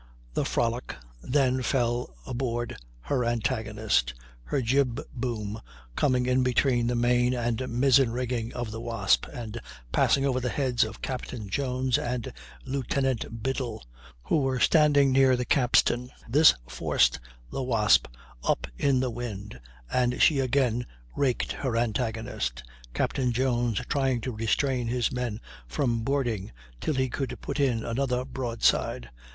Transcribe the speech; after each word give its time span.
The 0.33 0.45
Frolic 0.45 0.95
then 1.21 1.61
fell 1.61 2.15
aboard 2.25 2.75
her 3.01 3.23
antagonist, 3.23 4.15
her 4.45 4.59
jib 4.59 4.99
boom 5.13 5.61
coming 5.95 6.25
in 6.25 6.41
between 6.41 6.87
the 6.87 6.95
main 6.95 7.35
and 7.35 7.69
mizzen 7.69 8.11
rigging 8.11 8.51
of 8.55 8.71
the 8.71 8.81
Wasp 8.81 9.27
and 9.31 9.61
passing 9.91 10.25
over 10.25 10.39
the 10.39 10.49
heads 10.49 10.83
of 10.83 11.03
Captain 11.03 11.47
Jones 11.51 11.99
and 11.99 12.33
Lieutenant 12.65 13.43
Biddle, 13.43 13.85
who 14.23 14.39
were 14.39 14.59
standing 14.59 15.11
near 15.11 15.35
the 15.35 15.45
capstan. 15.45 16.09
This 16.27 16.55
forced 16.67 17.19
the 17.51 17.61
Wasp 17.61 18.07
up 18.43 18.65
in 18.79 19.01
the 19.01 19.11
wind, 19.11 19.61
and 19.91 20.19
she 20.19 20.39
again 20.39 20.87
raked 21.15 21.51
her 21.51 21.77
antagonist, 21.77 22.63
Captain 22.95 23.31
Jones 23.31 23.79
trying 23.87 24.19
to 24.21 24.31
restrain 24.31 24.87
his 24.87 25.11
men 25.11 25.39
from 25.67 26.01
boarding 26.01 26.51
till 26.79 26.95
he 26.95 27.07
could 27.07 27.39
put 27.39 27.59
in 27.59 27.85
another 27.85 28.25
broadside. 28.25 29.11